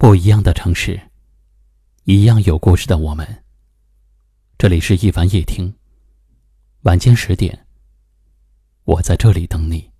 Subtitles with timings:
[0.00, 1.00] 不一样的城市，
[2.04, 3.26] 一样有故事的我们。
[4.56, 5.74] 这里是一凡夜听，
[6.82, 7.66] 晚间十点，
[8.84, 9.90] 我在这里等你。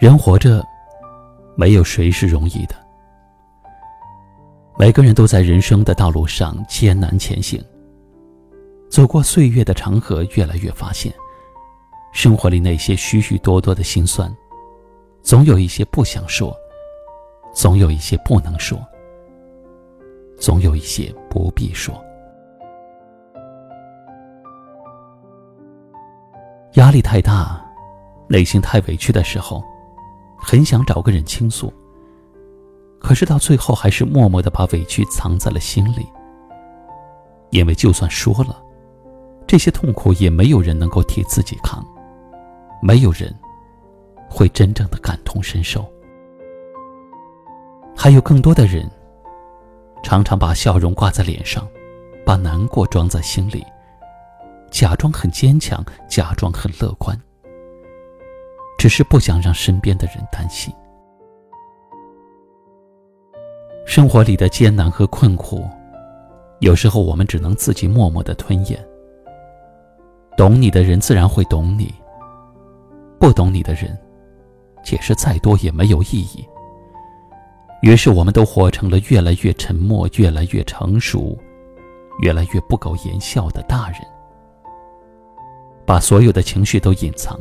[0.00, 0.64] 人活着，
[1.56, 2.83] 没有谁是容易的。
[4.76, 7.62] 每个人都在人生的道路上艰难前行。
[8.90, 11.12] 走过岁月的长河，越来越发现，
[12.12, 14.34] 生活里那些许许多多的心酸，
[15.22, 16.56] 总有一些不想说，
[17.52, 18.76] 总有一些不能说，
[20.38, 21.94] 总有一些不必说。
[26.74, 27.64] 压力太大，
[28.28, 29.62] 内心太委屈的时候，
[30.36, 31.72] 很想找个人倾诉。
[33.04, 36.08] 可是到最后，还是默默的把委屈藏在了心里。
[37.50, 38.58] 因为就算说了，
[39.46, 41.86] 这些痛苦也没有人能够替自己扛，
[42.80, 43.32] 没有人
[44.26, 45.86] 会真正的感同身受。
[47.94, 48.90] 还有更多的人，
[50.02, 51.68] 常常把笑容挂在脸上，
[52.24, 53.62] 把难过装在心里，
[54.70, 57.14] 假装很坚强，假装很乐观，
[58.78, 60.74] 只是不想让身边的人担心。
[63.84, 65.68] 生活里的艰难和困苦，
[66.60, 68.82] 有时候我们只能自己默默的吞咽。
[70.36, 71.94] 懂你的人自然会懂你，
[73.20, 73.96] 不懂你的人，
[74.82, 76.44] 解释再多也没有意义。
[77.82, 81.38] 于是，我们都活成了越来越沉默、越来越成熟、
[82.20, 84.00] 越来越不苟言笑的大人，
[85.84, 87.38] 把所有的情绪都隐藏，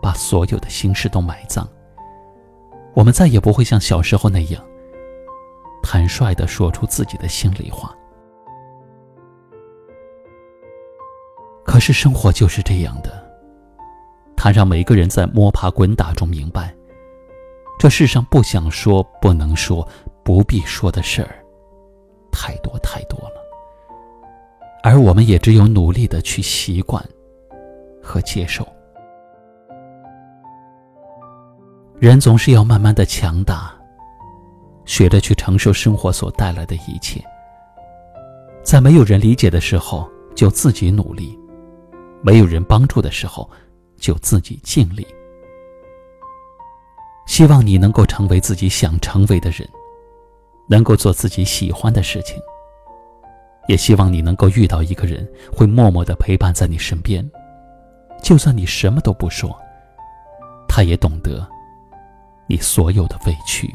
[0.00, 1.68] 把所有的心事都埋葬。
[2.94, 4.64] 我们再也不会像小时候那样。
[5.94, 7.94] 坦率的说出自己的心里话。
[11.64, 13.24] 可是生活就是这样的，
[14.36, 16.74] 它让每个人在摸爬滚打中明白，
[17.78, 19.86] 这世上不想说、不能说、
[20.24, 21.38] 不必说的事儿，
[22.32, 23.36] 太多太多了。
[24.82, 27.00] 而我们也只有努力的去习惯
[28.02, 28.66] 和接受。
[32.00, 33.72] 人总是要慢慢的强大。
[34.84, 37.22] 学着去承受生活所带来的一切，
[38.62, 41.38] 在没有人理解的时候就自己努力，
[42.22, 43.48] 没有人帮助的时候
[43.98, 45.06] 就自己尽力。
[47.26, 49.66] 希望你能够成为自己想成为的人，
[50.68, 52.36] 能够做自己喜欢的事情。
[53.66, 57.26] 也希望你能够遇到一个人，会默默的陪伴在你身边，
[58.22, 59.50] 就算你什么都不说，
[60.68, 61.48] 他也懂得
[62.46, 63.74] 你所有的委屈。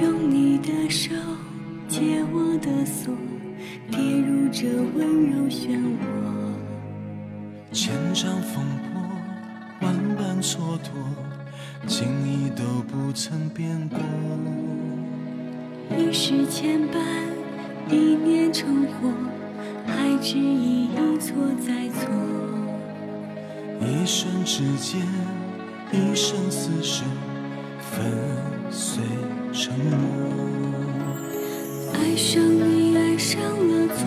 [0.00, 1.10] 用你的手
[1.88, 3.12] 解我的锁，
[3.90, 5.98] 跌入这温柔漩涡。
[7.72, 9.02] 千丈风波，
[9.80, 10.88] 万般蹉跎，
[11.88, 13.98] 情意都不曾变过。
[15.96, 16.98] 一世牵绊，
[17.90, 19.12] 一念成祸，
[19.84, 21.34] 还执意一错
[21.66, 22.08] 再错。
[23.80, 25.00] 一瞬之间，
[25.90, 27.04] 一生厮守，
[27.80, 28.06] 粉
[28.70, 29.02] 碎
[29.60, 29.98] 沉默。
[31.92, 34.06] 爱上你，爱上了错，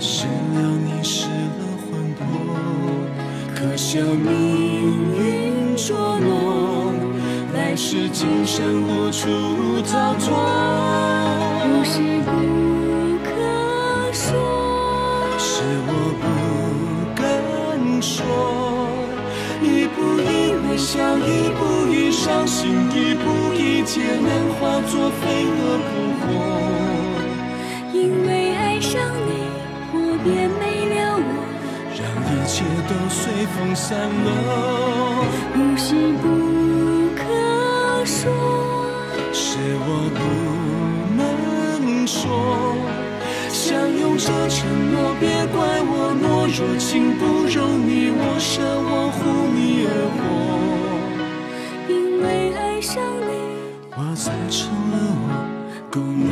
[0.00, 2.26] 失了你，失了魂魄。
[3.54, 6.94] 可笑命运捉弄，
[7.54, 9.28] 来世今生无处
[9.88, 10.34] 逃脱。
[23.96, 24.28] 劫难
[24.60, 24.60] 化
[24.90, 25.24] 作飞
[25.56, 25.56] 蛾
[25.88, 25.88] 扑
[26.20, 26.22] 火。
[27.94, 27.96] 因
[28.26, 29.32] 为爱上你，
[29.90, 31.28] 我便没了我，
[31.96, 33.24] 让一切都随
[33.56, 34.28] 风散落。
[35.54, 36.24] 不是不
[37.16, 37.24] 可
[38.04, 38.20] 说，
[39.32, 40.20] 是我不
[41.16, 42.20] 能说。
[43.48, 43.64] 相
[43.98, 49.24] 拥着承诺，别怪我懦弱，情不容你，我舍我护
[49.56, 50.20] 你而活。
[51.88, 53.55] 因为爱上你，
[53.98, 55.26] 我才成了我，
[55.90, 56.28] 供你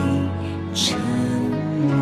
[0.75, 1.97] 沉默。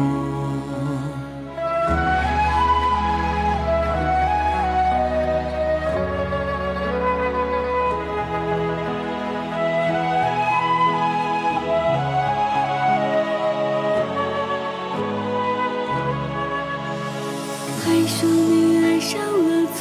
[17.86, 19.80] 爱上你，爱上了错，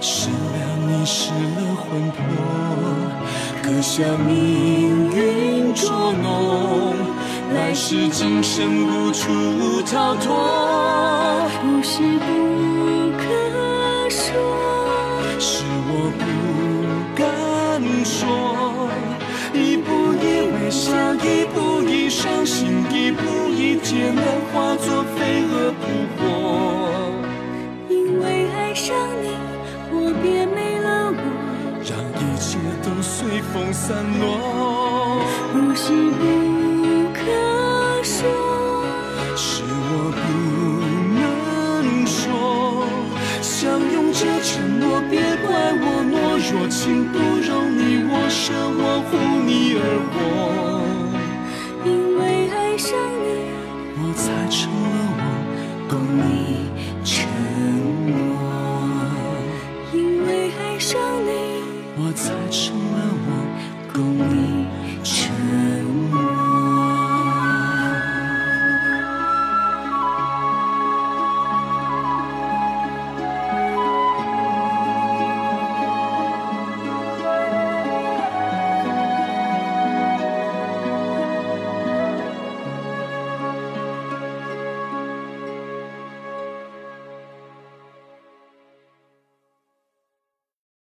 [0.00, 0.34] 失了
[0.84, 2.18] 你，失了魂魄，
[3.64, 6.94] 刻下命运捉弄，
[7.54, 11.48] 来世今生无处逃脱。
[11.62, 12.26] 不是不
[13.16, 13.24] 可
[14.10, 14.28] 说，
[15.40, 16.22] 是我不
[17.16, 18.63] 敢说，
[33.54, 35.22] 风散落。
[35.52, 36.22] 不是不
[37.14, 37.22] 可
[38.02, 38.26] 说，
[39.36, 40.22] 是我不
[41.14, 42.84] 能说，
[43.40, 46.14] 相拥着承诺，别怪我懦
[46.50, 47.06] 弱，情